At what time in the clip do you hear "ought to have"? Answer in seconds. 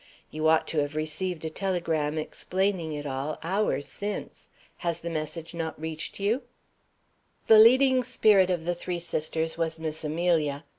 0.47-0.95